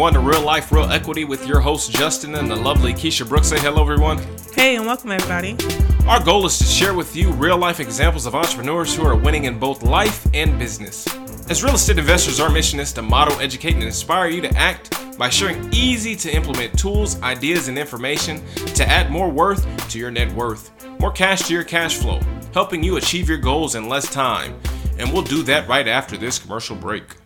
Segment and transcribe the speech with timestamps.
[0.00, 3.48] everyone, to Real Life, Real Equity with your host Justin and the lovely Keisha Brooks.
[3.48, 4.18] Say hello, everyone.
[4.54, 5.58] Hey, and welcome, everybody.
[6.06, 9.44] Our goal is to share with you real life examples of entrepreneurs who are winning
[9.44, 11.06] in both life and business.
[11.50, 15.18] As real estate investors, our mission is to model, educate, and inspire you to act
[15.18, 20.10] by sharing easy to implement tools, ideas, and information to add more worth to your
[20.10, 22.20] net worth, more cash to your cash flow,
[22.54, 24.58] helping you achieve your goals in less time.
[24.98, 27.16] And we'll do that right after this commercial break.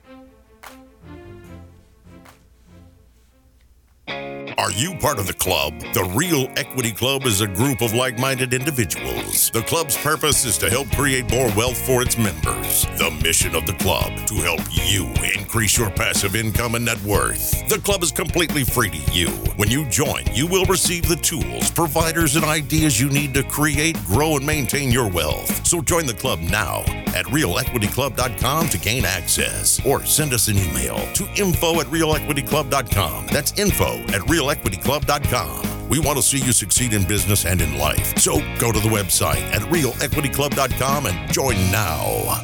[4.57, 5.81] Are you part of the club?
[5.95, 9.51] The Real Equity Club is a group of like minded individuals.
[9.51, 12.87] The club's purpose is to help create more wealth for its members.
[12.97, 17.69] The mission of the club to help you increase your passive income and net worth.
[17.69, 19.29] The club is completely free to you.
[19.57, 23.97] When you join, you will receive the tools, providers, and ideas you need to create,
[24.05, 25.67] grow, and maintain your wealth.
[25.67, 30.97] So join the club now at realequityclub.com to gain access or send us an email
[31.15, 33.27] to info at realequityclub.com.
[33.29, 35.89] That's info at realequityclub.com.
[35.89, 38.17] We want to see you succeed in business and in life.
[38.19, 42.43] So go to the website at realequityclub.com and join now.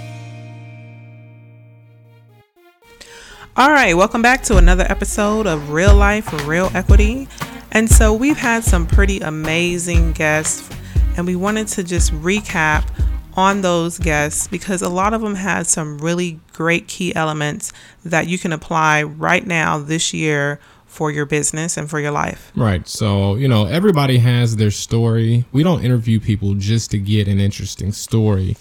[3.57, 7.29] All right, welcome back to another episode of Real Life, Real Equity.
[7.73, 10.71] And so we've had some pretty amazing guests,
[11.17, 12.89] and we wanted to just recap
[13.37, 17.73] on those guests because a lot of them had some really great key elements
[18.05, 20.59] that you can apply right now this year
[20.91, 22.51] for your business and for your life.
[22.57, 22.87] Right.
[22.89, 25.45] So, you know, everybody has their story.
[25.53, 28.57] We don't interview people just to get an interesting story.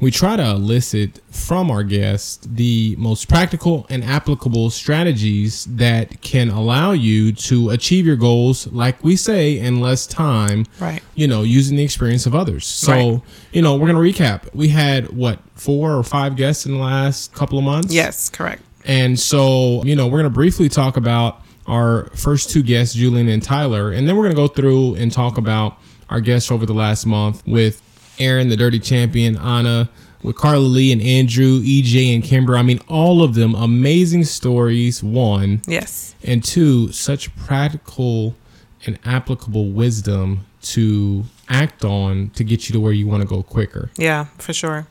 [0.00, 6.48] We try to elicit from our guests the most practical and applicable strategies that can
[6.50, 10.66] allow you to achieve your goals, like we say, in less time.
[10.80, 11.02] Right.
[11.14, 12.66] You know, using the experience of others.
[12.66, 13.20] So, Right.
[13.52, 14.52] you know, we're going to recap.
[14.54, 17.92] We had, what, four or five guests in the last couple of months?
[17.92, 18.62] Yes, correct.
[18.84, 21.42] And so, you know, we're going to briefly talk about
[21.72, 23.90] our first two guests, Julian and Tyler.
[23.92, 25.78] And then we're going to go through and talk about
[26.10, 27.80] our guests over the last month with
[28.18, 29.88] Aaron, the Dirty Champion, Anna,
[30.22, 32.56] with Carla Lee and Andrew, EJ and Kimber.
[32.56, 35.62] I mean, all of them amazing stories, one.
[35.66, 36.14] Yes.
[36.22, 38.36] And two, such practical
[38.84, 43.42] and applicable wisdom to act on to get you to where you want to go
[43.42, 43.90] quicker.
[43.96, 44.86] Yeah, for sure.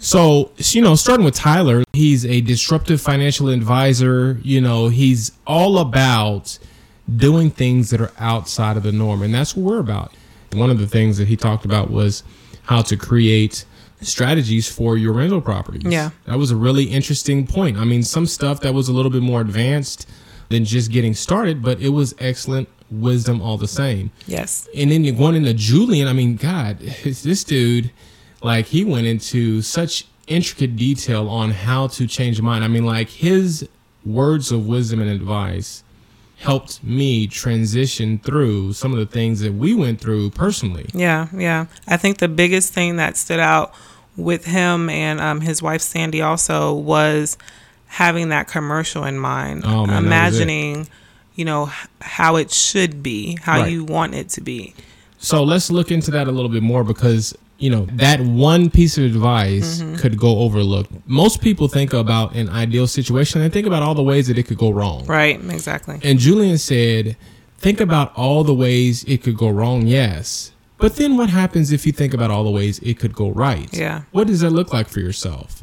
[0.00, 4.40] So, you know, starting with Tyler, he's a disruptive financial advisor.
[4.42, 6.58] You know, he's all about
[7.16, 9.22] doing things that are outside of the norm.
[9.22, 10.12] And that's what we're about.
[10.52, 12.22] One of the things that he talked about was
[12.64, 13.64] how to create
[14.00, 15.84] strategies for your rental properties.
[15.84, 16.10] Yeah.
[16.24, 17.76] That was a really interesting point.
[17.76, 20.08] I mean, some stuff that was a little bit more advanced
[20.48, 24.10] than just getting started, but it was excellent wisdom all the same.
[24.26, 24.68] Yes.
[24.74, 26.08] And then going into Julian.
[26.08, 27.90] I mean, God, this dude,
[28.42, 32.64] like, he went into such intricate detail on how to change your mind.
[32.64, 33.68] I mean, like, his
[34.04, 35.82] words of wisdom and advice
[36.38, 40.86] helped me transition through some of the things that we went through personally.
[40.94, 41.66] Yeah, yeah.
[41.86, 43.74] I think the biggest thing that stood out
[44.16, 47.36] with him and um, his wife Sandy also was
[47.86, 50.42] having that commercial in mind, Oh, man, that was it.
[50.42, 50.88] imagining,
[51.34, 53.72] you know, how it should be, how Right.
[53.72, 54.74] you want it to be.
[55.18, 58.96] So let's look into that a little bit more because you know that one piece
[58.98, 59.96] of advice mm-hmm.
[59.96, 60.90] could go overlooked.
[61.06, 64.44] Most people think about an ideal situation and think about all the ways that it
[64.44, 65.04] could go wrong.
[65.04, 66.00] Right, exactly.
[66.02, 67.16] And Julian said,
[67.58, 70.52] think about all the ways it could go wrong, yes.
[70.78, 73.72] But then what happens if you think about all the ways it could go right?
[73.76, 74.02] Yeah.
[74.12, 75.62] What does that look like for yourself?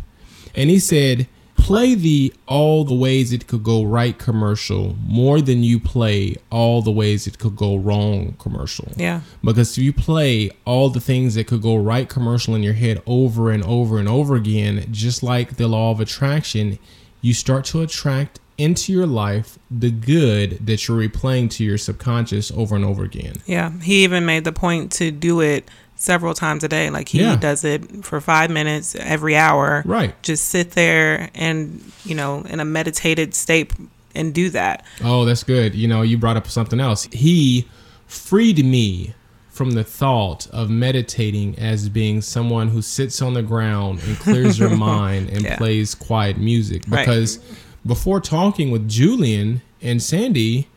[0.54, 1.28] And he said,
[1.68, 6.82] play the all the ways it could go right commercial more than you play all
[6.82, 8.88] the ways it could go wrong commercial.
[8.96, 9.20] Yeah.
[9.44, 13.02] Because if you play all the things that could go right commercial in your head
[13.06, 16.80] over and over and over again, just like the law of attraction,
[17.20, 22.50] you start to attract into your life the good that you're replaying to your subconscious
[22.52, 23.34] over and over again.
[23.46, 23.78] Yeah.
[23.82, 25.68] He even made the point to do it
[25.98, 26.90] several times a day.
[26.90, 27.36] Like he Yeah.
[27.36, 29.84] does it for five minutes every hour.
[29.86, 30.14] Right.
[30.24, 33.74] Just sit there and, you know, in a meditated state
[34.16, 34.86] and do that.
[35.04, 35.76] Oh, that's good.
[35.76, 37.08] You know, you brought up something else.
[37.12, 37.68] He
[38.08, 39.14] freed me
[39.50, 44.60] from the thought of meditating as being someone who sits on the ground and clears
[44.60, 45.58] your mind and Yeah.
[45.58, 46.84] plays quiet music.
[46.88, 47.06] Right.
[47.06, 47.40] Because
[47.86, 50.68] before talking with Julian and Sandy,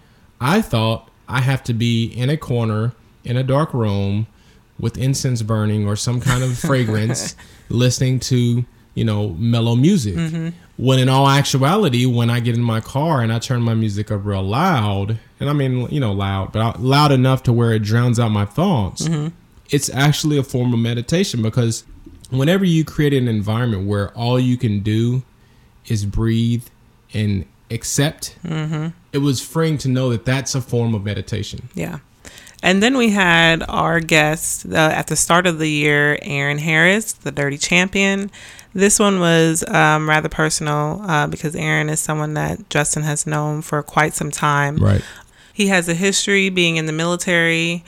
[0.40, 2.93] I thought I have to be in a corner
[3.23, 4.26] in a dark room
[4.80, 7.36] with incense burning or some kind of fragrance,
[7.68, 10.14] listening to, you know, mellow music.
[10.14, 10.48] Mm-hmm.
[10.76, 14.10] When in all actuality, when I get in my car and I turn my music
[14.10, 17.82] up real loud, and I mean, you know, loud, but loud enough to where it
[17.82, 19.28] drowns out my thoughts, mm-hmm.
[19.68, 21.84] it's actually a form of meditation because
[22.30, 25.22] whenever you create an environment where all you can do
[25.86, 26.64] is breathe
[27.12, 28.88] and accept mm-hmm.
[29.12, 31.68] it was freeing to know that that's a form of meditation.
[31.74, 31.98] Yeah.
[32.62, 37.12] And then we had our guest uh, at the start of the year, Aaron Harris,
[37.12, 38.30] the Dirty Champion.
[38.74, 43.62] This one was um, rather personal uh, because Aaron is someone that Justin has known
[43.62, 44.76] for quite some time.
[44.76, 45.02] Right.
[45.52, 47.84] He has a history being in the military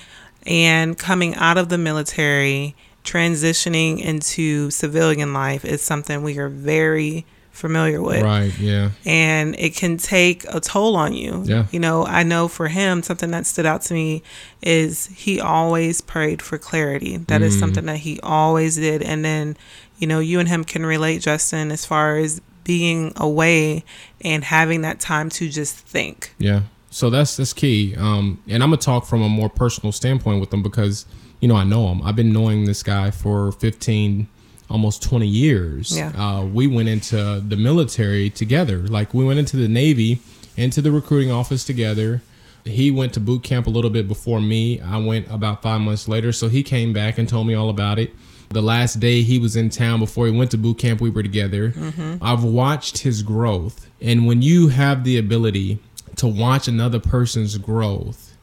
[0.47, 7.25] and coming out of the military, transitioning into civilian life is something we are very
[7.63, 8.23] familiar with.
[8.23, 8.53] Right.
[8.59, 8.91] Yeah.
[9.07, 11.45] And it can take a toll on you.
[11.47, 11.67] Yeah.
[11.71, 14.25] You know, I know for him, something that stood out to me
[14.61, 17.19] is he always prayed for clarity.
[17.19, 19.01] That is something that he always did.
[19.01, 19.57] And then,
[19.99, 23.85] you know, you and him can relate, Justin, as far as being away
[24.23, 26.35] and having that time to just think.
[26.39, 26.63] Yeah.
[26.91, 27.95] So that's that's key.
[27.97, 31.07] Um, and I'm gonna talk from a more personal standpoint with them because
[31.41, 32.03] you know I know him.
[32.03, 34.29] I've been knowing this guy for 15,
[34.73, 35.97] almost 20 years.
[35.97, 36.09] Yeah.
[36.17, 38.79] Uh, we went into the military together.
[38.79, 40.21] Like we went into the Navy,
[40.57, 42.23] into the recruiting office together.
[42.65, 44.81] He went to boot camp a little bit before me.
[44.81, 46.33] I went about five months later.
[46.33, 48.13] So he came back and told me all about it.
[48.49, 51.23] The last day he was in town before he went to boot camp, we were
[51.23, 51.73] together.
[52.21, 53.89] I've watched his growth.
[54.01, 55.79] And when you have the ability
[56.17, 58.37] to watch another person's growth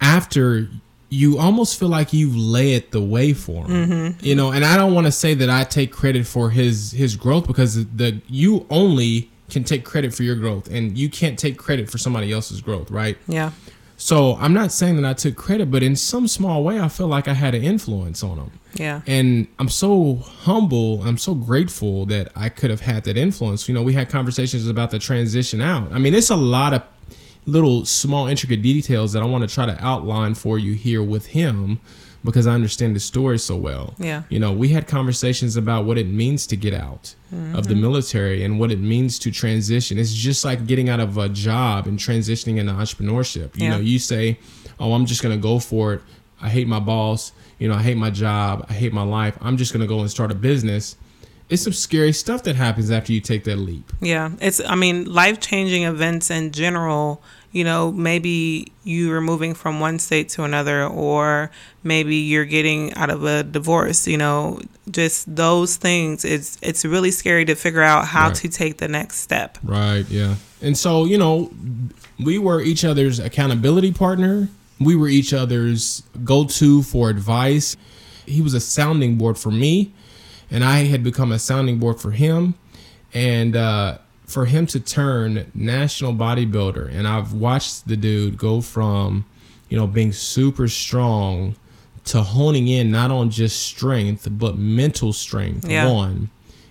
[0.00, 0.68] after
[1.10, 4.24] you almost feel like you've laid the way for him mm-hmm.
[4.24, 7.16] you know and i don't want to say that i take credit for his his
[7.16, 11.56] growth because the you only can take credit for your growth and you can't take
[11.56, 13.52] credit for somebody else's growth right Yeah.
[13.96, 17.08] so i'm not saying that i took credit but in some small way i feel
[17.08, 19.00] like i had an influence on him Yeah.
[19.06, 21.02] and I'm so humble.
[21.02, 23.66] I'm so grateful that I could have had that influence.
[23.66, 25.90] You know, we had conversations about the transition out.
[25.90, 26.82] I mean, it's a lot of
[27.48, 31.26] little small intricate details that I want to try to outline for you here with
[31.26, 31.80] him
[32.24, 33.94] because I understand the story so well.
[33.98, 34.24] Yeah.
[34.28, 37.80] You know, we had conversations about what it means to get out of the mm-hmm.
[37.80, 39.98] military and what it means to transition.
[39.98, 43.56] It's just like getting out of a job and transitioning into entrepreneurship.
[43.56, 43.70] You Yeah.
[43.70, 44.38] know, you say,
[44.78, 46.02] "Oh, I'm just going to go for it.
[46.40, 47.32] I hate my boss.
[47.58, 48.66] You know, I hate my job.
[48.68, 49.36] I hate my life.
[49.40, 50.96] I'm just going to go and start a business."
[51.48, 53.90] It's some scary stuff that happens after you take that leap.
[54.02, 57.22] Yeah, it's I mean life changing events in general.
[57.50, 61.50] You know, maybe you are moving from one state to another, or
[61.82, 64.06] maybe you're getting out of a divorce.
[64.06, 64.60] You know,
[64.90, 66.24] just those things.
[66.24, 68.34] It's it's really scary to figure out how Right.
[68.36, 69.56] to take the next step.
[69.62, 70.34] Right, yeah.
[70.60, 71.50] And so, you know,
[72.22, 74.48] we were each other's accountability partner.
[74.80, 77.76] We were each other's go to for advice.
[78.26, 79.92] He was a sounding board for me,
[80.50, 82.54] and I had become a sounding board for him.
[83.14, 83.98] And uh,
[84.28, 89.24] for him to turn national bodybuilder, and I've watched the dude go from,
[89.70, 91.56] you know, being super strong
[92.04, 95.90] to honing in not on just strength, but mental strength, Yeah.
[95.90, 96.28] one.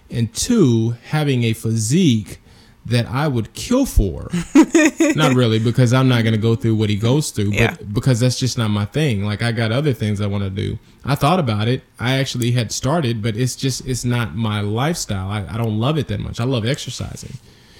[0.10, 2.40] And two, having a physique
[2.88, 4.30] that I would kill for.
[5.16, 7.72] not really, because I'm not going to go through what he goes through, Yeah.
[7.76, 9.24] but because that's just not my thing.
[9.26, 10.80] Like I got other things I want to do.
[11.06, 11.84] I thought about it.
[12.00, 15.30] I actually had started, but it's just it's not my lifestyle.
[15.30, 16.40] I, I don't love it that much.
[16.40, 17.34] I love exercising.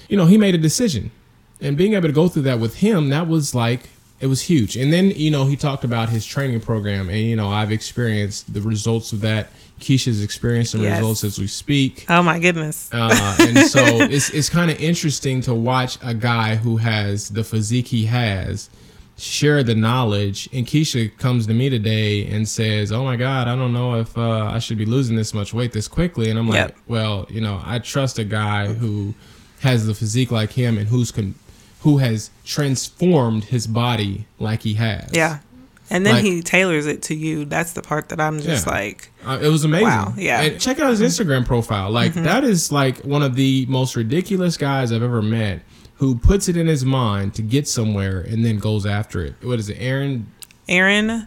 [0.08, 1.10] You know, he made a decision.
[1.60, 3.90] And being able to go through that with him, that was like
[4.20, 4.76] it was huge.
[4.76, 8.52] And then, you know, he talked about his training program and you know, I've experienced
[8.52, 9.48] the results of that.
[9.78, 10.98] Keisha's experienced the Yes.
[10.98, 12.04] results as we speak.
[12.08, 12.88] Oh my goodness.
[12.92, 17.44] Uh, and so it's it's kind of interesting to watch a guy who has the
[17.44, 18.70] physique he has
[19.16, 20.48] share the knowledge.
[20.52, 24.16] And Keisha comes to me today and says, "Oh my God, I don't know if
[24.16, 26.76] uh, I should be losing this much weight this quickly." And I'm like, Yep.
[26.86, 29.14] "Well, you know, I trust a guy who
[29.60, 31.34] has the physique like him and who's con-
[31.80, 35.38] who has transformed his body like he has." yeah.
[35.90, 37.44] And then like- he tailors it to you.
[37.44, 38.72] That's the part that I'm just Yeah.
[38.72, 39.86] like, Uh, it was amazing.
[39.88, 40.42] Wow, yeah.
[40.42, 40.52] Mm-hmm.
[40.52, 41.90] And check out his Instagram profile.
[41.90, 45.62] Like that is like one of the most ridiculous guys I've ever met
[45.96, 49.34] who puts it in his mind to get somewhere and then goes after it.
[49.42, 49.76] What is it?
[49.80, 50.26] Aaron
[50.68, 51.26] Aaron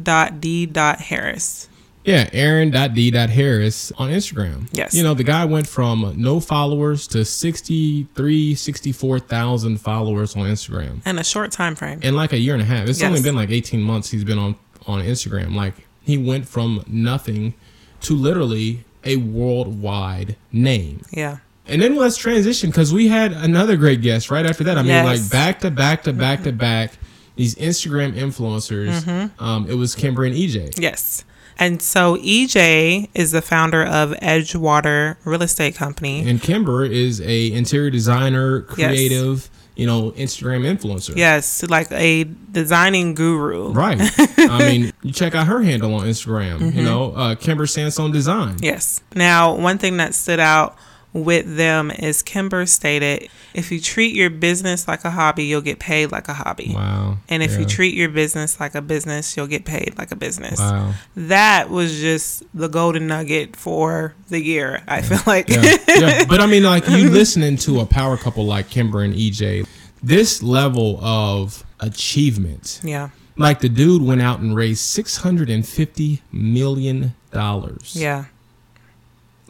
[0.00, 1.68] dot D dot Harris.
[2.04, 4.68] Yeah, Aaron.d.harris on Instagram.
[4.72, 4.94] Yes.
[4.94, 11.18] You know, the guy went from no followers to 63, 64,000 followers on Instagram In
[11.18, 12.00] a short time frame.
[12.02, 12.88] in like a year and a half.
[12.88, 13.08] It's Yes.
[13.08, 14.56] only been like 18 months he's been on
[14.86, 15.54] on Instagram.
[15.54, 17.54] Like he went from nothing
[18.00, 21.02] to literally a worldwide name.
[21.12, 21.36] Yeah.
[21.68, 24.76] And then let's transition because we had another great guest right after that.
[24.76, 25.04] I mean, Yes.
[25.06, 26.92] like back to back to back to back,
[27.36, 29.02] these Instagram influencers.
[29.04, 29.42] Mm-hmm.
[29.44, 30.72] Um, it was Kimber and EJ.
[30.80, 31.24] Yes.
[31.62, 36.28] And so EJ is the founder of Edgewater Real Estate Company.
[36.28, 38.88] And Kimber is a interior designer, Yes.
[38.90, 41.16] creative, you know, Instagram influencer.
[41.16, 43.70] Yes, like a designing guru.
[43.72, 43.96] Right.
[44.38, 46.58] I mean, you check out her handle on Instagram.
[46.58, 46.78] Mm-hmm.
[46.78, 48.56] You know, uh, Kimber Sandstone Design.
[48.60, 49.00] Yes.
[49.14, 50.76] Now, one thing that stood out
[51.12, 55.78] with them is Kimber stated, if you treat your business like a hobby, you'll get
[55.78, 56.72] paid like a hobby.
[56.74, 57.18] Wow.
[57.28, 60.58] And if you treat your business like a business, you'll get paid like a business.
[60.58, 60.94] Wow.
[61.14, 64.82] That was just the golden nugget for the year.
[64.88, 65.48] I feel like.
[65.48, 66.24] yeah, yeah.
[66.28, 69.66] But I mean, like you listening to a power couple like Kimber and EJ,
[70.02, 73.10] this level of achievement, yeah.
[73.36, 77.94] like the dude went out and raised six hundred and fifty million dollars.
[77.94, 78.26] Yeah.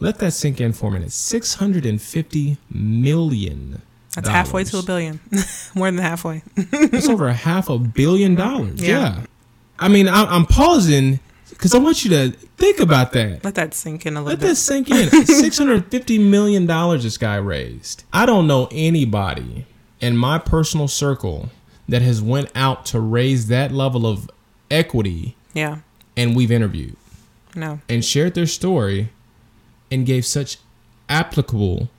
[0.03, 1.11] Let that sink in for a minute.
[1.13, 3.81] Six hundred and fifty million.
[4.15, 5.19] That's halfway to a billion.
[5.75, 6.43] More than halfway.
[6.55, 8.81] That's over a half a billion dollars.
[8.81, 8.87] Yeah.
[8.89, 9.25] Yeah.
[9.79, 11.19] I mean, I, I'm pausing
[11.49, 13.43] because I want you to think about that.
[13.43, 14.47] Let that sink in a little Let bit.
[14.47, 15.09] this sink in.
[15.25, 18.03] Six hundred fifty million dollars this guy raised.
[18.11, 19.65] I don't know anybody
[20.01, 21.49] in my personal circle
[21.87, 24.29] that has went out to raise that level of
[24.69, 25.77] equity, yeah.
[26.17, 26.97] and we've interviewed
[27.55, 27.79] No.
[27.89, 29.09] and shared their story,
[29.93, 30.57] and gave such
[31.07, 31.89] applicable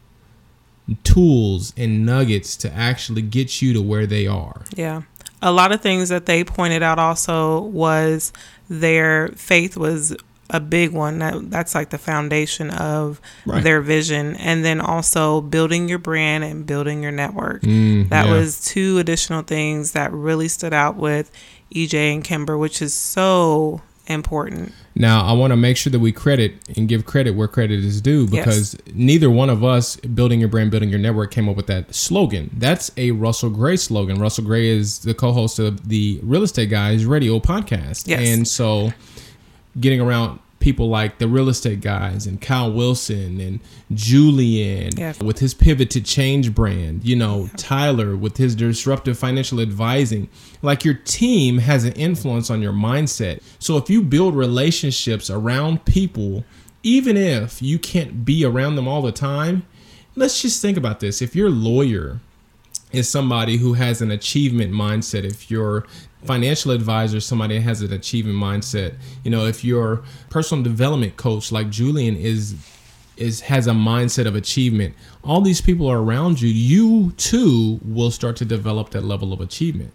[1.02, 4.64] tools and nuggets to actually get you to where they are.
[4.74, 5.02] Yeah.
[5.40, 8.32] A lot of things that they pointed out also was
[8.68, 10.16] their faith was
[10.50, 11.18] a big one.
[11.20, 13.62] That that's like the foundation of Right.
[13.62, 14.36] their vision.
[14.36, 17.62] And then also building your brand and building your network.
[17.62, 18.32] Mm, that yeah.
[18.32, 21.30] was two additional things that really stood out with
[21.74, 24.72] EJ and Kimber, which is so important.
[24.96, 28.00] Now, I want to make sure that we credit and give credit where credit is
[28.00, 31.66] due because neither one of us, building your brand, building your network, came up with
[31.66, 32.50] that slogan.
[32.56, 34.20] That's a Russell Gray slogan.
[34.20, 38.06] Russell Gray is the co host of the Real Estate Guys radio podcast.
[38.06, 38.20] Yes.
[38.20, 38.92] And so,
[39.80, 43.60] getting around people like the real estate guys and Kyle Wilson and
[43.92, 45.20] Julian Yes.
[45.20, 50.30] with his pivot to change brand, you know, Tyler with his disruptive financial advising.
[50.62, 53.42] Like your team has an influence on your mindset.
[53.58, 56.44] So if you build relationships around people,
[56.82, 59.66] even if you can't be around them all the time,
[60.16, 61.20] let's just think about this.
[61.20, 62.20] If your lawyer
[62.94, 65.86] is somebody who has an achievement mindset, if your
[66.24, 71.16] financial advisor is somebody that has an achievement mindset, you know, if your personal development
[71.16, 72.54] coach like Julian is
[73.16, 78.10] is has a mindset of achievement, all these people are around you, you too will
[78.10, 79.92] start to develop that level of achievement.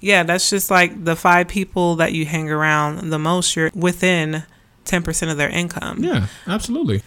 [0.00, 4.44] Yeah, that's just like the five people that you hang around the most, you're within
[4.84, 6.02] 10% of their income.
[6.02, 7.02] Yeah, absolutely.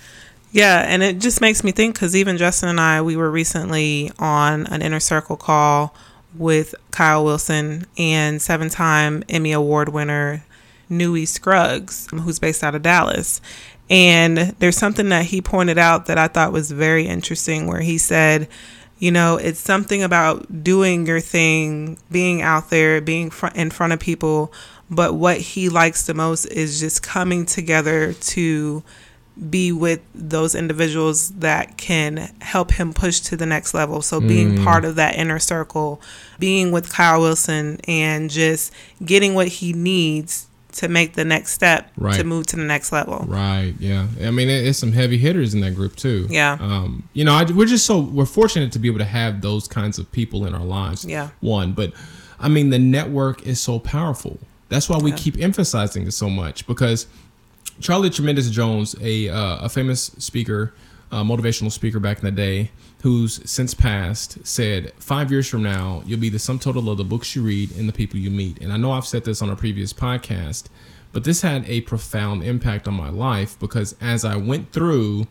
[0.56, 4.10] Yeah, and it just makes me think because even Justin and I, we were recently
[4.18, 5.94] on an inner circle call
[6.34, 10.46] with Kyle Wilson and seven time Emmy Award winner
[10.88, 13.42] Newy Scruggs, who's based out of Dallas.
[13.90, 17.98] And there's something that he pointed out that I thought was very interesting where he
[17.98, 18.48] said,
[18.98, 23.92] you know, it's something about doing your thing, being out there, being fr- in front
[23.92, 24.54] of people.
[24.90, 28.84] But what he likes the most is just coming together to
[29.50, 34.02] be with those individuals that can help him push to the next level.
[34.02, 36.02] So being part of that inner circle,
[36.40, 38.72] being with Kyle Wilson and just
[39.04, 43.26] getting what he needs to make the next step to move to the next level.
[43.28, 43.74] Right.
[43.80, 44.08] Yeah.
[44.22, 46.28] I mean, it's some heavy hitters in that group too.
[46.30, 46.58] Yeah.
[46.60, 49.68] Um, you know, I, we're just so we're fortunate to be able to have those
[49.68, 51.06] kinds of people in our lives.
[51.06, 51.30] Yeah.
[51.40, 51.94] One, but
[52.40, 54.38] I mean, the network is so powerful.
[54.68, 57.08] That's why we keep emphasizing it so much because
[57.82, 60.74] Charlie Tremendous Jones, a uh, a famous speaker,
[61.12, 62.72] uh, motivational speaker back in the day,
[63.04, 67.04] who's since passed, said five years from now you'll be the sum total of the
[67.04, 68.60] books you read and the people you meet.
[68.62, 70.66] And I know I've said this on a previous podcast,
[71.12, 75.28] but this had a profound impact on my life because as I went through,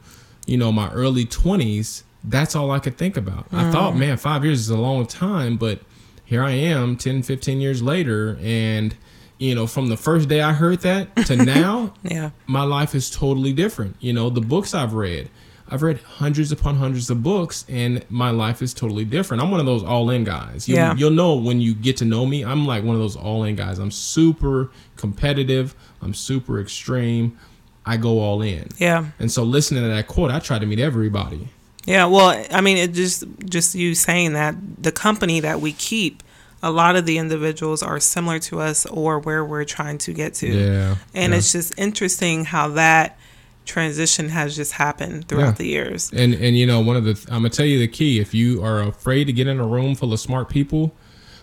[0.47, 3.47] you know, my early twenties, that's all I could think about.
[3.53, 5.81] I thought, man, five years is a long time, but
[6.25, 8.97] here I am 10, 15 years later, and
[9.39, 12.31] you know, from the first day I heard that to now, Yeah.
[12.47, 13.97] my life is totally different.
[14.01, 15.29] You know, the books I've read,
[15.69, 19.43] I've read hundreds upon hundreds of books, and my life is totally different.
[19.43, 20.69] I'm one of those all in guys.
[20.69, 20.95] You, Yeah.
[20.95, 23.57] You'll know when you get to know me, I'm like one of those all in
[23.57, 23.79] guys.
[23.79, 27.39] I'm super competitive, I'm super extreme.
[27.87, 28.69] I go all in.
[28.79, 29.07] Yeah.
[29.19, 31.49] And so, listening to that quote, I try to meet everybody.
[31.87, 36.23] Yeah, well, I mean, it just just you saying that the company that we keep,
[36.65, 40.33] a lot of the individuals are similar to us or where we're trying to get
[40.35, 40.49] to.
[40.49, 41.39] Yeah, And yeah.
[41.39, 43.19] it's just interesting how that
[43.67, 45.53] transition has just happened throughout Yeah.
[45.63, 46.11] the years.
[46.13, 48.19] And and you know one of the I'm gonna tell you the key.
[48.19, 50.95] If you are afraid to get in a room full of smart people,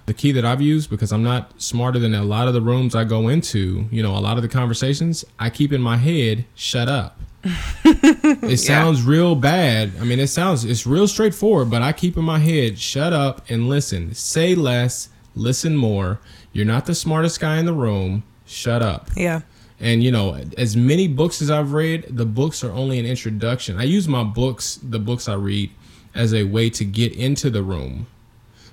[0.07, 2.95] the key that I've used because I'm not smarter than a lot of the rooms
[2.95, 3.85] I go into.
[3.91, 6.45] You know, a lot of the conversations I keep in my head.
[6.55, 7.19] Shut up.
[7.43, 9.91] It sounds real bad.
[9.99, 12.77] I mean, it sounds it's real straightforward, but I keep in my head.
[12.77, 14.13] Shut up and listen.
[14.13, 15.09] Say less.
[15.35, 16.19] Listen more.
[16.53, 18.23] You're not the smartest guy in the room.
[18.45, 19.09] Shut up.
[19.15, 19.41] Yeah.
[19.79, 23.79] And you know, as many books as I've read, the books are only an introduction.
[23.79, 25.71] I use my books, the books I read,
[26.13, 28.07] as a way to get into the room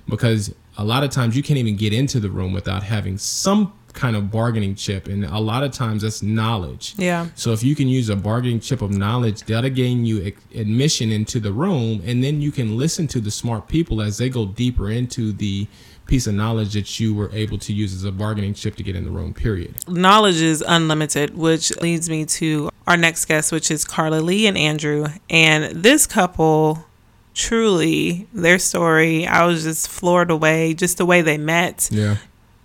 [0.09, 3.73] because a lot of times you can't even get into the room without having some
[3.93, 7.27] kind of bargaining chip and a lot of times that's knowledge Yeah.
[7.35, 11.39] so if you can use a bargaining chip of knowledge that'll gain you admission into
[11.39, 14.89] the room and then you can listen to the smart people as they go deeper
[14.89, 15.67] into the
[16.05, 18.95] piece of knowledge that you were able to use as a bargaining chip to get
[18.95, 23.69] in the room period knowledge is unlimited, which leads me to our next guest, which
[23.69, 25.05] is Carla Lee and Andrew.
[25.29, 26.83] And this couple,
[27.35, 31.87] truly, their story, I was just floored away, just the way they met.
[31.91, 32.17] yeah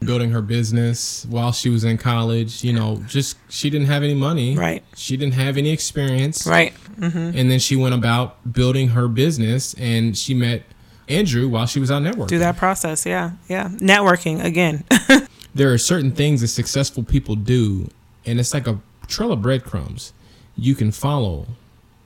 [0.04, 4.14] building her business while she was in college you know just she didn't have any
[4.14, 4.82] money Right.
[4.96, 6.74] she didn't have any experience Right.
[6.98, 7.36] Mm-hmm.
[7.38, 10.62] and then she went about building her business and she met
[11.08, 13.04] andrew while she was out networking Through that process.
[13.04, 13.32] Yeah.
[13.48, 13.68] Yeah.
[13.68, 14.84] Networking again.
[15.54, 17.90] there are certain things that successful people do
[18.26, 20.12] and it's like a trail of breadcrumbs
[20.56, 21.46] you can follow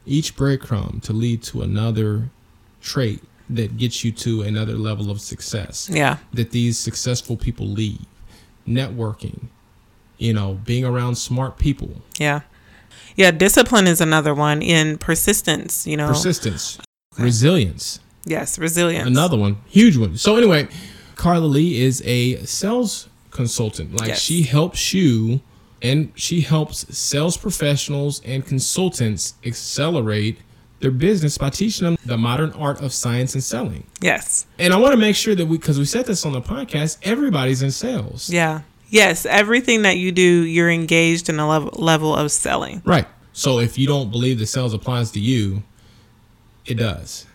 [0.06, 2.30] each breadcrumb to lead to another
[2.80, 6.18] trait that gets you to another level of success yeah.
[6.32, 8.00] that these successful people lead
[8.66, 9.46] networking
[10.18, 12.40] you know being around smart people Yeah.
[13.16, 13.32] Yeah.
[13.32, 16.08] Discipline is another one in persistence, you know.
[16.08, 16.78] persistence
[17.18, 18.58] resilience yes.
[18.58, 19.06] Resilience.
[19.08, 20.16] Another one, huge one.
[20.16, 20.68] So anyway,
[21.16, 23.94] Carla Lee is a sales consultant.
[23.98, 24.20] Like Yes.
[24.20, 25.40] she helps you
[25.80, 30.38] and she helps sales professionals and consultants accelerate
[30.80, 33.87] their business by teaching them the modern art of science and selling.
[34.00, 34.47] Yes.
[34.58, 36.99] And I want to make sure that we because we said this on the podcast,
[37.02, 38.30] everybody's in sales.
[38.30, 38.62] Yeah.
[38.88, 39.26] Yes.
[39.26, 42.82] Everything that you do, you're engaged in a level, level of selling.
[42.85, 43.06] Right.
[43.32, 45.62] So if you don't believe that sales applies to you,
[46.66, 47.26] it does.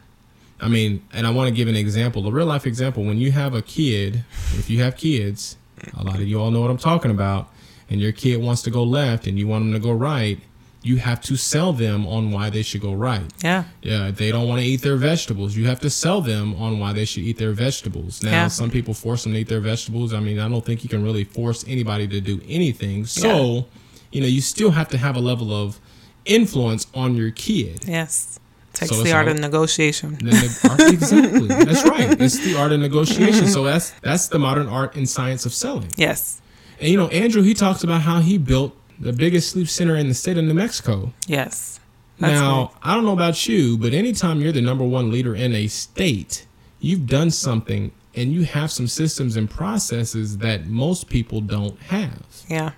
[0.59, 3.03] I mean, and I want to give an example, a real life example.
[3.03, 4.23] When you have a kid,
[4.53, 5.57] if you have kids,
[5.97, 7.49] a lot of you all know what I'm talking about,
[7.89, 10.39] and your kid wants to go left and you want them to go right,
[10.83, 13.23] you have to sell them on why they should go right.
[13.43, 13.63] Yeah.
[13.81, 15.55] Yeah, they don't want to eat their vegetables.
[15.55, 18.21] You have to sell them on why they should eat their vegetables.
[18.21, 18.47] Now, Yeah.
[18.49, 20.13] some people force them to eat their vegetables.
[20.13, 23.05] I mean, I don't think you can really force anybody to do anything.
[23.05, 23.65] So,
[24.11, 25.79] you know, you still have to have a level of
[26.25, 27.85] influence on your kid.
[27.87, 28.39] Yes.
[28.73, 30.17] Takes So the art all- of negotiation.
[30.21, 30.31] The
[30.69, 31.47] art- exactly.
[31.47, 32.19] That's right.
[32.19, 33.47] It's the art of negotiation.
[33.47, 35.89] So that's that's the modern art and science of selling.
[35.95, 36.41] Yes.
[36.79, 40.07] And you know, Andrew, he talks about how he built the biggest sleep center in
[40.07, 41.13] the state of New Mexico.
[41.27, 41.79] Yes.
[42.19, 42.69] That's now, right.
[42.83, 46.45] I don't know about you, but anytime you're the number one leader in a state,
[46.79, 52.23] you've done something and you have some systems and processes that most people don't have.
[52.47, 52.71] Yeah.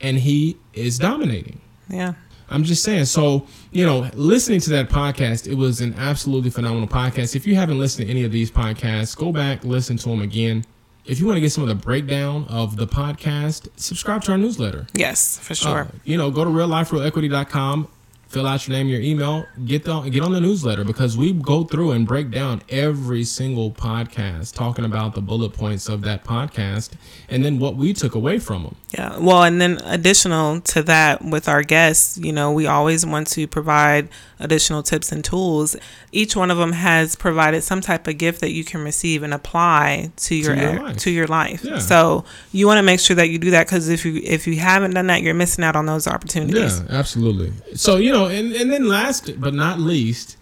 [0.00, 1.60] And he is dominating.
[1.88, 2.14] Yeah.
[2.50, 3.06] I'm just saying.
[3.06, 7.34] So, you know, listening to that podcast, it was an absolutely phenomenal podcast.
[7.34, 10.64] If you haven't listened to any of these podcasts, go back, listen to them again.
[11.08, 14.38] If you want to get some of the breakdown of the podcast, subscribe to our
[14.38, 14.86] newsletter.
[14.92, 15.78] Yes, for sure.
[15.80, 17.88] Uh, you know, go to realliferealequity.com,
[18.28, 21.64] fill out your name, your email, get the, get on the newsletter because we go
[21.64, 26.90] through and break down every single podcast, talking about the bullet points of that podcast
[27.28, 28.76] and then what we took away from them.
[28.92, 29.18] Yeah.
[29.18, 33.46] Well, and then additional to that with our guests, you know, we always want to
[33.46, 35.76] provide additional tips and tools.
[36.12, 39.34] Each one of them has provided some type of gift that you can receive and
[39.34, 40.96] apply to your your life.
[40.98, 41.64] to your life.
[41.64, 41.78] Yeah.
[41.78, 44.56] So you want to make sure that you do that because if you if you
[44.56, 46.80] haven't done that, you're missing out on those opportunities.
[46.80, 47.52] Yeah, absolutely.
[47.74, 50.36] So, you know, and, and then last but not least,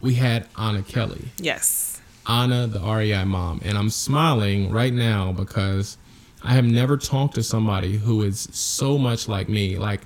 [0.00, 1.28] we had Anna Kelly.
[1.38, 2.00] Yes.
[2.26, 3.60] Anna, the REI mom.
[3.64, 5.96] And I'm smiling right now because
[6.42, 9.76] I have never talked to somebody who is so much like me.
[9.76, 10.02] Like,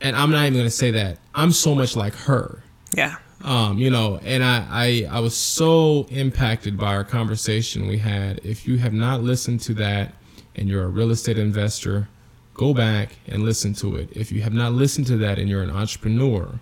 [0.00, 1.18] and I'm not even going to say that.
[1.34, 2.62] I'm so much like her.
[2.94, 3.16] Yeah.
[3.44, 8.40] Um, you know, and I, I, I was so impacted by our conversation we had.
[8.44, 10.14] If you have not listened to that
[10.56, 12.08] and you're a real estate investor,
[12.58, 14.08] go back and listen to it.
[14.12, 16.58] If you have not listened to that and you're an entrepreneur,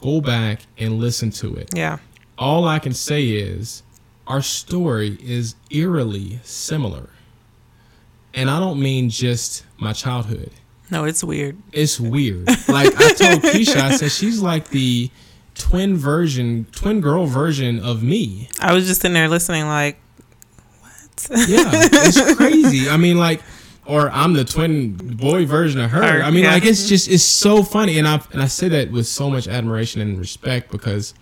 [0.00, 1.98] go back and listen to it Yeah.
[2.38, 3.82] all I can say is
[4.26, 7.10] our story is eerily similar.
[8.34, 10.50] And I don't mean just my childhood.
[10.90, 11.56] No, it's weird.
[11.72, 12.46] It's weird.
[12.68, 15.10] Like I told Keisha, I said she's like the
[15.54, 18.48] twin version, twin girl version of me.
[18.60, 19.98] I was just in there listening, like,
[20.80, 21.28] what?
[21.48, 22.88] Yeah, it's crazy.
[22.90, 23.40] I mean, like,
[23.86, 26.02] or I'm the twin boy version of her.
[26.02, 26.54] I mean, yeah.
[26.54, 29.48] like, it's just it's so funny, and I and I say that with so much
[29.48, 31.14] admiration and respect because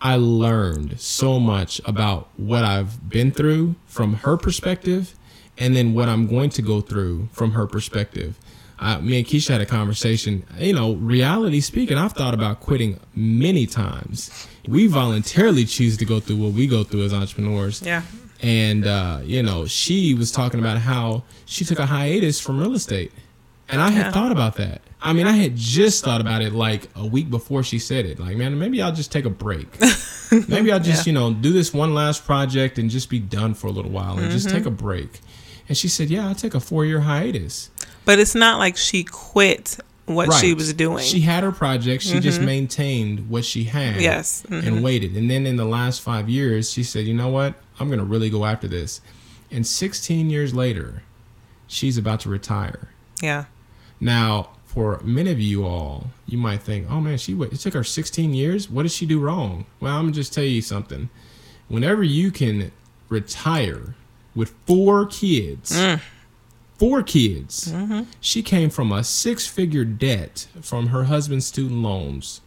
[0.00, 5.14] I learned so much about what I've been through from her perspective,
[5.56, 8.38] and then what I'm going to go through from her perspective.
[8.80, 10.44] Uh, me and Keisha had a conversation.
[10.58, 14.48] You know, reality speaking, I've thought about quitting many times.
[14.66, 18.02] We voluntarily choose to go through what we go through as entrepreneurs Yeah.
[18.42, 22.74] And uh, you know she was talking about how she took a hiatus from real
[22.74, 23.12] estate
[23.68, 24.12] And I had Yeah.
[24.12, 24.82] thought about that.
[25.00, 28.18] I mean, I had just thought about it like a week before she said it.
[28.20, 29.66] Like, man, maybe I'll just take a break.
[30.48, 33.66] maybe I'll just, you know, do this one last project and just be done for
[33.68, 34.56] a little while and just Mm-hmm.
[34.58, 35.20] take a break.
[35.68, 37.70] And she said, yeah, I'll take a four year hiatus.
[38.04, 40.98] But it's not like she quit what she was doing.
[40.98, 41.06] Mm-hmm.
[41.06, 42.02] She had her project.
[42.02, 44.00] She just maintained what she had.
[44.00, 44.44] Yes.
[44.48, 44.66] Mhm.
[44.66, 45.16] And waited.
[45.16, 47.54] And then in the last five years, she said, you know what?
[47.78, 49.00] I'm going to really go after this.
[49.50, 51.02] And 16 years later,
[51.66, 52.88] she's about to retire.
[53.20, 53.44] yeah.
[54.00, 57.74] Now, for many of you all, you might think, oh man, she wait, it took
[57.74, 58.68] her 16 years.
[58.68, 59.66] What did she do wrong?
[59.78, 61.08] Well, I'm going to just tell you something.
[61.68, 62.72] Whenever you can
[63.08, 63.94] retire
[64.34, 65.78] with four kids,
[66.78, 68.02] four kids, mm-hmm.
[68.20, 72.40] she came from a six figure debt from her husband's student loans,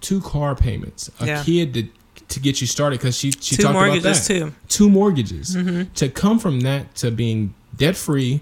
[0.00, 1.44] two car payments, a Yeah.
[1.44, 1.88] kid to,
[2.28, 4.34] to get you started because she, she Two talked about mortgages, that.
[4.34, 4.52] too.
[4.68, 5.56] Two mortgages.
[5.56, 5.92] Mm-hmm.
[5.94, 8.40] To come from that to being debt free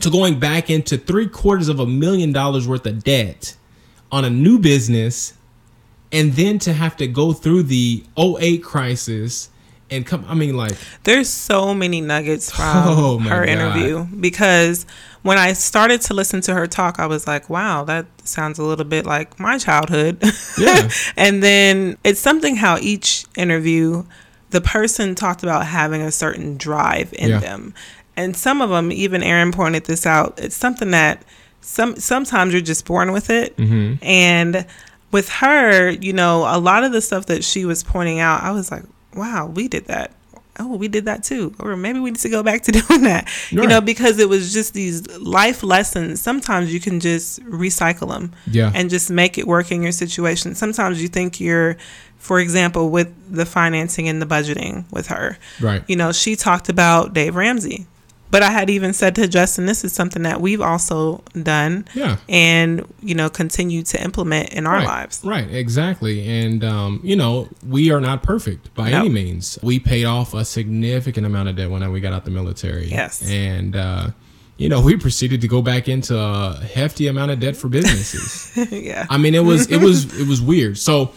[0.00, 3.56] to going back into three quarters of a million dollars worth of debt
[4.12, 5.34] on a new business
[6.12, 9.48] and then to have to go through the 08 crisis
[9.90, 10.72] and come i mean like
[11.04, 13.48] There's so many nuggets from Oh, her God.
[13.48, 14.86] interview because
[15.22, 18.62] when I started to listen to her talk, I was like, wow, that sounds a
[18.64, 20.16] little bit like my childhood.
[20.58, 20.88] Yeah.
[21.14, 24.04] and then it's something how each interview,
[24.48, 27.38] the person talked about having a certain drive in Yeah.
[27.40, 27.74] them.
[28.16, 31.22] And some of them, even Aaron pointed this out, it's something that
[31.60, 33.54] some sometimes you're just born with it.
[33.58, 34.02] Mm-hmm.
[34.02, 34.64] And
[35.12, 38.52] with her, you know, a lot of the stuff that she was pointing out, I
[38.52, 40.12] was like, wow, we did that.
[40.58, 41.54] Oh, we did that too.
[41.58, 43.28] Or maybe we need to go back to doing that.
[43.50, 43.84] You know, Right.
[43.84, 46.20] because it was just these life lessons.
[46.20, 48.70] Sometimes you can just recycle them Yeah.
[48.74, 50.54] and just make it work in your situation.
[50.54, 51.76] Sometimes you think you're,
[52.18, 55.38] for example, with the financing and the budgeting with her.
[55.60, 55.82] Right.
[55.86, 57.86] You know, she talked about Dave Ramsey.
[58.30, 62.16] But I had even said to Justin, this is something that we've also done Yeah.
[62.28, 64.86] and, you know, continue to implement in our right.
[64.86, 65.20] lives.
[65.24, 66.26] Right, exactly.
[66.28, 69.00] And, um, you know, we are not perfect by No.
[69.00, 69.58] any means.
[69.62, 72.88] We paid off a significant amount of debt when we got out the military.
[72.88, 73.22] Yes.
[73.28, 74.10] And, uh,
[74.58, 78.52] you know, we proceeded to go back into a hefty amount of debt for businesses.
[78.70, 79.06] yeah.
[79.08, 80.76] I mean, it was it was it was weird.
[80.76, 81.12] So,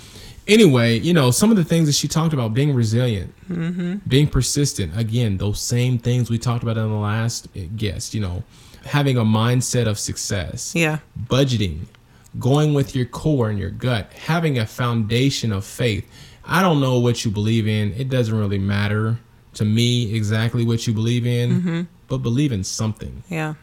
[0.47, 3.95] anyway, you know, some of the things that she talked about being resilient, mm-hmm.
[4.07, 4.97] being persistent.
[4.97, 8.13] Again, those same things we talked about in the last guest.
[8.13, 8.43] You know,
[8.85, 10.99] having a mindset of success, yeah.
[11.27, 11.85] budgeting,
[12.39, 16.09] going with your core and your gut, having a foundation of faith.
[16.45, 17.93] I don't know what you believe in.
[17.93, 19.17] It doesn't really matter
[19.53, 21.81] to me exactly what you believe in, mm-hmm.
[22.07, 23.23] but believe in something.
[23.29, 23.53] Yeah.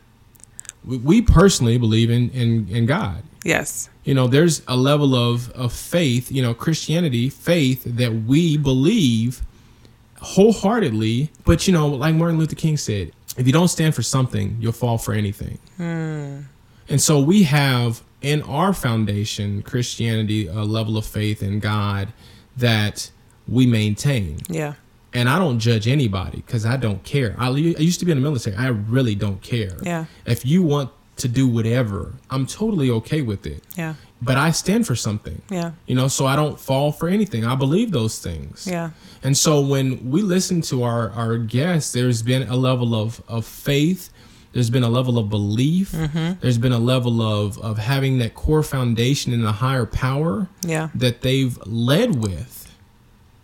[0.85, 3.89] We, we personally believe in, in in God Yes.
[4.05, 9.43] you know there's a level of of faith you know christianity faith that we believe
[10.21, 14.57] wholeheartedly but you know like martin luther king said if you don't stand for something
[14.61, 16.41] you'll fall for anything hmm.
[16.89, 22.13] and so we have in our foundation christianity a level of faith in god
[22.57, 23.11] that
[23.49, 24.75] we maintain Yeah.
[25.15, 27.35] and I don't judge anybody because I don't care.
[27.39, 28.55] I, I used to be in the military.
[28.57, 29.77] I really don't care.
[29.83, 30.05] Yeah.
[30.27, 33.63] If you want to do whatever, I'm totally okay with it.
[33.77, 33.95] Yeah.
[34.23, 35.41] But I stand for something.
[35.51, 35.73] Yeah.
[35.87, 37.45] You know, so I don't fall for anything.
[37.45, 38.67] I believe those things.
[38.71, 38.91] Yeah.
[39.23, 43.47] And so when we listen to our, our guests, there's been a level of, of
[43.47, 44.11] faith.
[44.53, 45.93] There's been a level of belief.
[45.93, 46.41] Mm-hmm.
[46.41, 50.89] There's been a level of, of having that core foundation in a higher power Yeah.
[50.95, 52.57] that they've led with.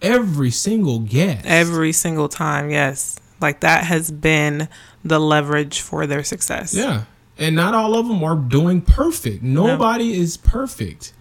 [0.02, 1.46] Every single guest.
[1.46, 2.70] Every single time.
[2.70, 3.18] Yes.
[3.40, 4.68] Like that has been
[5.04, 6.74] the leverage for their success.
[6.74, 7.04] Yeah.
[7.38, 9.42] And not all of them are doing perfect.
[9.42, 11.12] Nobody is perfect.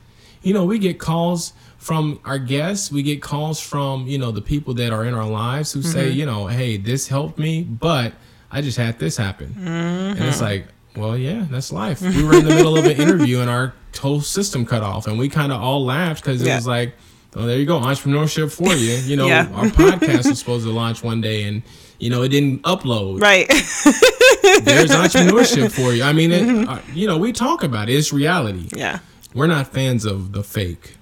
[0.41, 4.41] You know, we get calls from our guests, we get calls from, you know, the
[4.41, 6.19] people that are in our lives who say, Mm-hmm.
[6.19, 8.13] you know, hey, this helped me, but
[8.51, 9.53] I just had this happen.
[9.57, 10.27] And Mm-hmm.
[10.27, 12.01] it's like, well, yeah, that's life.
[12.01, 15.19] We were in the middle of an interview and our whole system cut off, and
[15.19, 16.55] we kind of all laughed because it Yeah.
[16.55, 16.95] was like,
[17.35, 18.95] oh, there you go, entrepreneurship for you.
[18.95, 19.47] You know, Yeah.
[19.53, 21.61] our podcast was supposed to launch one day, and
[21.99, 23.47] you know, it didn't upload Right.
[24.63, 26.03] there's entrepreneurship for you.
[26.03, 27.93] I mean, it, uh, you know, we talk about it.
[27.93, 28.69] It's reality.
[28.75, 28.99] yeah.
[29.33, 30.95] We're not fans of the fake.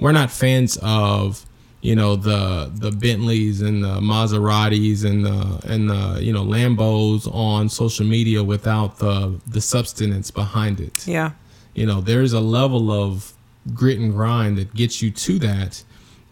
[0.00, 1.46] We're not fans of
[1.82, 7.32] you know the the Bentleys and the Maseratis and the and the you know Lambos
[7.32, 11.06] on social media without the the substance behind it.
[11.06, 11.30] Yeah.
[11.74, 13.32] You know, there's a level of
[13.72, 15.84] grit and grind that gets you to that.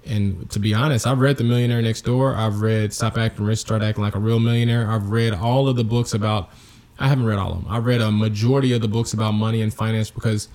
[0.07, 2.37] And to be honest, I've read The Millionaire Next Door.
[2.37, 4.91] I've read Stop Acting Rich, Start Acting Like a Real Millionaire.
[4.91, 6.51] I've read all of the books about.
[6.99, 7.73] I haven't read all of them.
[7.73, 10.49] I've read a majority of the books about money and finance because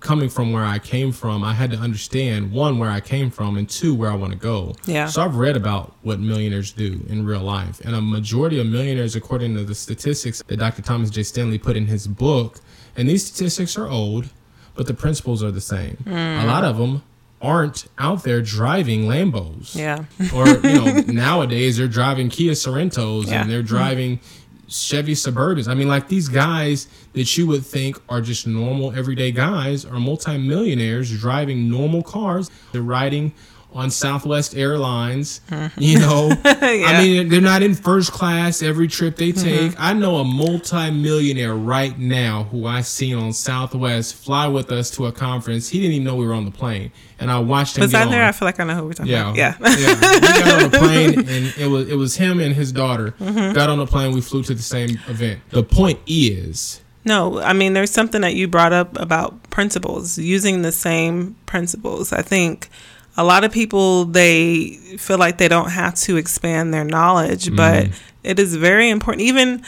[0.00, 3.56] coming from where I came from, I had to understand one where I came from
[3.56, 4.74] and two where I want to go.
[4.84, 5.06] Yeah.
[5.06, 9.16] So I've read about what millionaires do in real life, and a majority of millionaires,
[9.16, 10.82] according to the statistics that Dr.
[10.82, 11.22] Thomas J.
[11.22, 12.60] Stanley put in his book,
[12.96, 14.28] and these statistics are old,
[14.74, 15.96] but the principles are the same.
[16.04, 16.10] Hmm.
[16.10, 17.02] A lot of them
[17.42, 20.04] aren't out there driving Lambos Yeah.
[20.34, 23.42] or you know nowadays they're driving Kia Sorentos Yeah.
[23.42, 24.20] and they're driving
[24.68, 25.68] Chevy Suburbans.
[25.68, 30.00] I mean, like these guys that you would think are just normal everyday guys are
[30.00, 32.50] multimillionaires driving normal cars.
[32.72, 33.32] They're riding
[33.76, 35.40] on Southwest Airlines.
[35.78, 39.74] You know, I mean, they're not in first class every trip they take.
[39.78, 45.06] I know a multimillionaire right now who I seen on Southwest fly with us to
[45.06, 45.68] a conference.
[45.68, 47.82] He didn't even know we were on the plane, and I watched him.
[47.82, 48.22] Was that there?
[48.22, 48.28] on.
[48.28, 49.36] I feel like I know who we're talking Yeah, about.
[49.36, 49.54] Yeah.
[49.60, 49.94] yeah.
[50.14, 53.14] We got on the plane, and it was it was him and his daughter.
[53.20, 53.54] Mm-hmm.
[53.54, 54.14] Got on the plane.
[54.14, 55.40] We flew to the same event.
[55.50, 60.62] The point is, No, I mean, there's something that you brought up about principles, using
[60.62, 62.12] the same principles.
[62.12, 62.68] I think
[63.16, 67.84] a lot of people, they feel like they don't have to expand their knowledge, but
[67.86, 67.94] mm-hmm.
[68.22, 69.22] it is very important.
[69.22, 69.62] Even,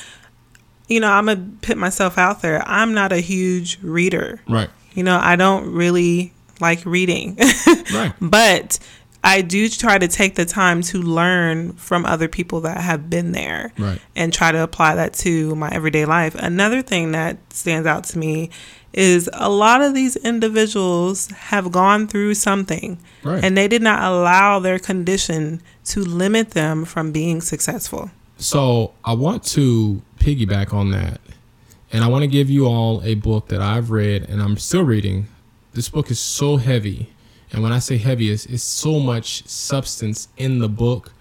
[0.87, 2.63] you know, I'm to put myself out there.
[2.67, 4.41] I'm not a huge reader.
[4.49, 7.37] right, You know, I don't really like reading.
[7.93, 8.79] right, but
[9.25, 13.33] I do try to take the time to learn from other people that have been
[13.33, 14.01] there Right.
[14.15, 16.35] and try to apply that to my everyday life.
[16.35, 18.51] Another thing that stands out to me
[18.93, 23.45] is a lot of these individuals have gone through something Right.
[23.45, 28.11] and they did not allow their condition to limit them from being successful.
[28.39, 31.21] So I want to piggyback on that,
[31.93, 34.83] and I want to give you all a book that I've read and I'm still
[34.85, 35.27] reading.
[35.75, 37.13] This book is so heavy,
[37.53, 41.13] and when I say heavy, it's, it's so much substance in the book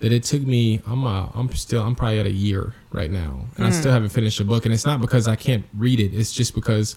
[0.00, 0.80] that it took me.
[0.86, 4.10] I'm uh, I'm still I'm probably at a year right now, and I still haven't
[4.10, 4.64] finished the book.
[4.66, 6.12] And it's not because I can't read it.
[6.12, 6.96] It's just because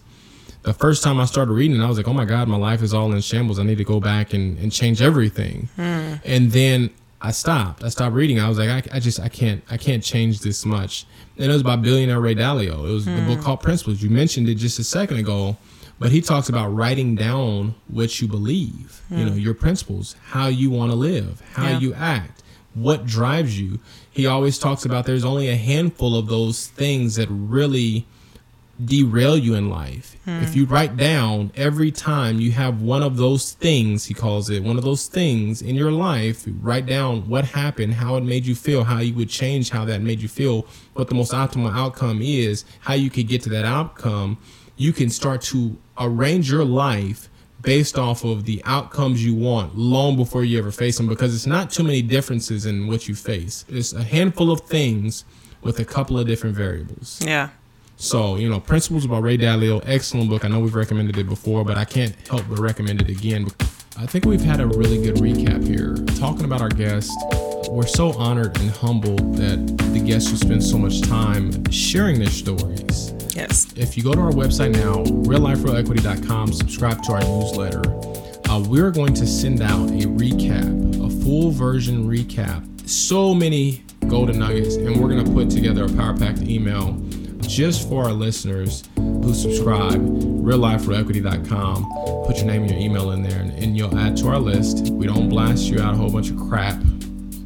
[0.64, 2.94] the first time I started reading, I was like, oh my God, my life is
[2.94, 3.60] all in shambles.
[3.60, 5.70] I need to go back and, and change everything.
[5.76, 6.16] Hmm.
[6.26, 6.90] And then
[7.22, 7.84] I stopped.
[7.84, 8.40] I stopped reading.
[8.40, 11.06] I was like, I, I just, I can't, I can't change this much.
[11.38, 12.88] And it was by billionaire Ray Dalio.
[12.88, 13.44] It was the book hmm.
[13.44, 14.02] called Principles.
[14.02, 15.58] You mentioned it just a second ago,
[16.00, 19.40] but he talks about writing down what you believe, you know, hmm.
[19.40, 21.80] your principles, how you want to live, how Yeah.
[21.80, 22.44] you act,
[22.74, 23.80] what drives you.
[24.12, 28.06] He always talks about there's only a handful of those things that really
[28.84, 30.16] derail you in life.
[30.26, 30.44] Hmm.
[30.44, 34.64] If you write down every time you have one of those things, he calls it
[34.64, 38.56] one of those things in your life, write down what happened, how it made you
[38.56, 42.22] feel, how you would change how that made you feel, what the most optimal outcome
[42.22, 44.38] is, how you could get to that outcome,
[44.76, 47.30] you can start to arrange your life
[47.62, 51.48] based off of the outcomes you want long before you ever face them because it's
[51.48, 53.66] not too many differences in what you face.
[53.68, 55.26] It's a handful of things
[55.62, 57.20] with a couple of different variables.
[57.26, 57.50] Yeah.
[58.00, 60.46] So, you know, Principles by Ray Dalio, excellent book.
[60.46, 63.48] I know we've recommended it before, but I can't help but recommend it again.
[63.98, 65.96] I think we've had a really good recap here.
[66.16, 67.12] Talking about our guest,
[67.72, 72.30] we're so honored and humbled that the guests will spend so much time sharing their
[72.30, 73.14] stories.
[73.36, 73.74] Yes.
[73.76, 77.82] If you go to our website now, realliferealequity.com, subscribe to our newsletter,
[78.48, 82.64] uh, we're going to send out a recap, a full version recap.
[82.88, 86.96] So many golden nuggets, and we're going to put together a power packed email
[87.48, 90.02] just for our listeners who subscribe.
[90.48, 92.26] Realliferealequity.com.
[92.26, 94.90] Put your name and your email in there, and, and you'll add to our list.
[94.92, 96.80] We don't blast you out a whole bunch of crap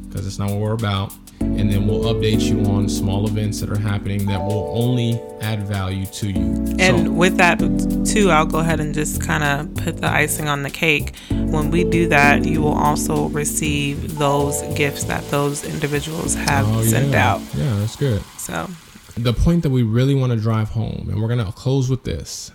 [0.07, 1.13] because it's not what we're about.
[1.39, 5.63] And then we'll update you on small events that are happening that will only add
[5.63, 6.41] value to you.
[6.79, 7.57] And So- with that,
[8.05, 11.13] too, I'll go ahead and just kind of put the icing on the cake.
[11.29, 16.83] When we do that, you will also receive those gifts that those individuals have Oh,
[16.83, 17.33] sent yeah.
[17.33, 17.41] out.
[17.57, 18.21] Yeah, that's good.
[18.37, 18.69] So,
[19.17, 22.03] The point that we really want to drive home, and we're going to close with
[22.03, 22.51] this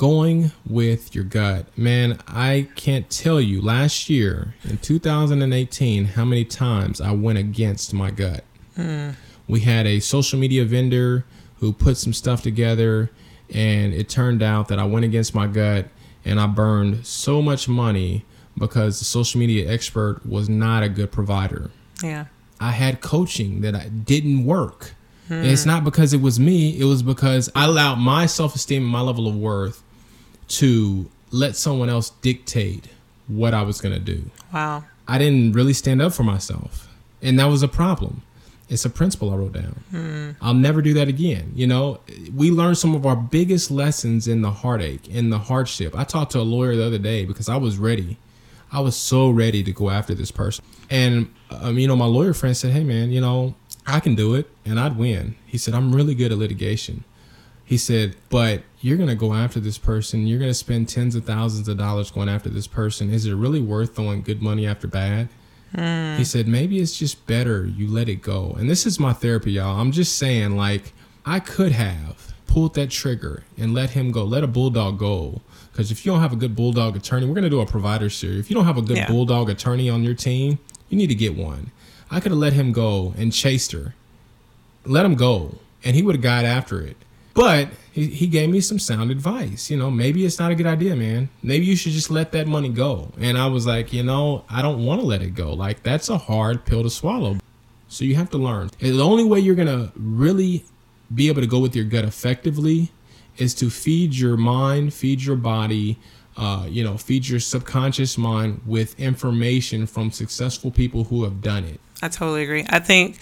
[0.00, 1.66] going with your gut.
[1.76, 7.92] Man, I can't tell you last year in 2018 how many times I went against
[7.92, 8.42] my gut.
[8.76, 9.10] Hmm.
[9.46, 11.26] We had a social media vendor
[11.58, 13.10] who put some stuff together,
[13.52, 15.88] and it turned out that I went against my gut
[16.24, 18.24] and I burned so much money
[18.56, 21.70] because the social media expert was not a good provider.
[22.02, 22.24] yeah.
[22.58, 24.94] I had coaching that I didn't work.
[25.30, 28.90] It's not because it was me, it was because I allowed my self esteem and
[28.90, 29.82] my level of worth
[30.48, 32.88] to let someone else dictate
[33.28, 34.30] what I was going to do.
[34.52, 34.84] Wow.
[35.06, 36.88] I didn't really stand up for myself.
[37.22, 38.22] And that was a problem.
[38.68, 40.36] It's a principle I wrote down.
[40.40, 41.52] I'll never do that again.
[41.56, 41.98] You know,
[42.34, 45.96] we learned some of our biggest lessons in the heartache, in the hardship.
[45.98, 48.16] I talked to a lawyer the other day because I was ready.
[48.70, 50.64] I was so ready to go after this person.
[50.88, 54.34] And, um, you know, my lawyer friend said, Hey, man, you know, I can do
[54.34, 55.36] it and I'd win.
[55.46, 57.04] He said, I'm really good at litigation.
[57.64, 60.26] He said, but you're going to go after this person.
[60.26, 63.10] You're going to spend tens of thousands of dollars going after this person.
[63.12, 65.28] Is it really worth throwing good money after bad?
[65.74, 66.16] Hmm.
[66.16, 68.56] He said, maybe it's just better you let it go.
[68.58, 69.80] And this is my therapy, y'all.
[69.80, 70.92] I'm just saying, like,
[71.24, 75.40] I could have pulled that trigger and let him go, let a bulldog go.
[75.70, 78.10] Because if you don't have a good bulldog attorney, we're going to do a provider
[78.10, 78.40] series.
[78.40, 79.06] If you don't have a good Yeah.
[79.06, 81.70] bulldog attorney on your team, you need to get one.
[82.10, 83.94] I could have let him go and chased her.
[84.84, 86.96] Let him go and he would have got after it.
[87.34, 90.66] But he, he gave me some sound advice you know maybe it's not a good
[90.66, 91.28] idea man.
[91.42, 93.12] Maybe you should just let that money go.
[93.20, 95.52] And i was like you know i don't want to let it go.
[95.52, 97.36] Like that's a hard pill to swallow.
[97.88, 98.70] So you have to learn.
[98.80, 100.64] And the only way you're gonna really
[101.14, 102.90] be able to go with your gut effectively
[103.36, 105.98] is to feed your mind feed your body
[106.36, 111.64] uh, you know feed your subconscious mind with information from successful people who have done
[111.64, 112.64] it I totally agree.
[112.68, 113.18] I think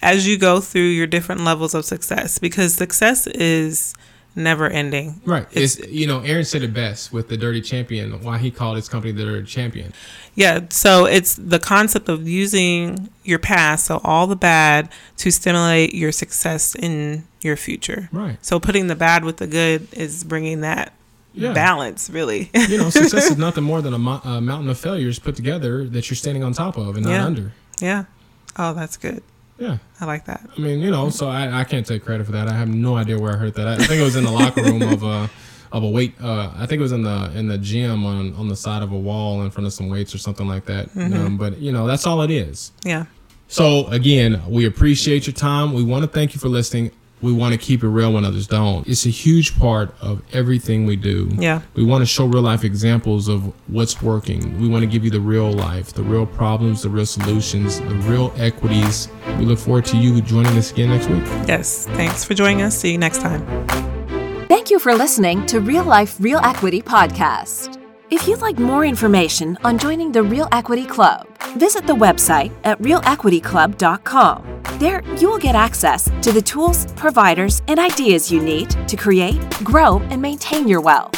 [0.00, 3.94] as you go through your different levels of success, because success is
[4.34, 5.20] never ending.
[5.26, 5.46] Right.
[5.52, 8.22] It's, you know, Aaron said it best with the Dirty Champion.
[8.22, 9.92] Why he called his company the Dirty Champion.
[10.34, 10.60] Yeah.
[10.70, 14.88] So it's the concept of using your past, so all the bad,
[15.18, 18.08] to stimulate your success in your future.
[18.12, 18.42] Right.
[18.44, 20.92] So putting the bad with the good is bringing that
[21.34, 21.52] Yeah.
[21.52, 22.50] balance, really.
[22.54, 25.86] You know, success is nothing more than a, mo- a mountain of failures put together
[25.88, 27.24] that you're standing on top of and not Yeah.
[27.24, 27.52] under.
[27.80, 28.04] yeah.
[28.58, 29.22] Oh, that's good.
[29.58, 29.78] Yeah.
[30.00, 30.46] I like that.
[30.56, 32.48] I mean, you know, so I, I can't take credit for that.
[32.48, 33.66] I have no idea where I heard that.
[33.66, 35.30] I think it was in the locker room of a
[35.70, 36.14] of a weight.
[36.20, 38.92] Uh, I think it was in the in the gym on on the side of
[38.92, 40.90] a wall in front of some weights or something like that.
[40.90, 41.14] Mm-hmm.
[41.14, 42.72] Um, but you know, that's all it is.
[42.84, 43.06] Yeah.
[43.48, 45.72] So again, we appreciate your time.
[45.72, 46.90] We want to thank you for listening.
[47.22, 48.86] We want to keep it real when others don't.
[48.86, 51.30] It's a huge part of everything we do.
[51.32, 51.62] Yeah.
[51.74, 54.60] We want to show real life examples of what's working.
[54.60, 57.94] We want to give you the real life, the real problems, the real solutions, the
[58.10, 59.08] real equities.
[59.38, 61.24] We look forward to you joining us again next week.
[61.48, 61.86] Yes.
[61.86, 62.76] Thanks for joining us.
[62.76, 63.46] See you next time.
[64.48, 67.81] Thank you for listening to Real Life Real Equity Podcast.
[68.12, 72.78] If you'd like more information on joining the Real Equity Club, visit the website at
[72.80, 74.62] realequityclub.com.
[74.78, 79.40] There, you will get access to the tools, providers, and ideas you need to create,
[79.64, 81.14] grow, and maintain your wealth.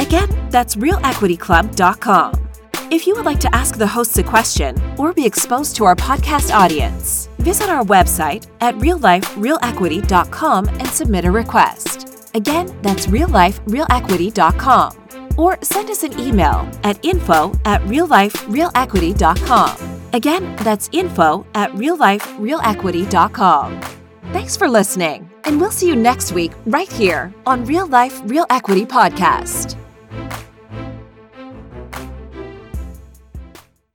[0.00, 2.48] Again, that's realequityclub.com.
[2.90, 5.96] If you would like to ask the hosts a question or be exposed to our
[5.96, 12.30] podcast audience, visit our website at realliferealequity.com and submit a request.
[12.34, 15.07] Again, that's realliferealequity.com.
[15.38, 19.76] Or send us an email at info at realliferealequity.com.
[20.12, 23.80] Again, that's info at realliferealequity.com.
[24.32, 28.44] Thanks for listening, and we'll see you next week right here on Real Life Real
[28.50, 29.74] Equity Podcast.